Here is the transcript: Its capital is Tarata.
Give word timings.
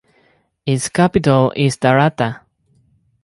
Its 0.65 0.89
capital 0.89 1.53
is 1.55 1.77
Tarata. 1.77 2.39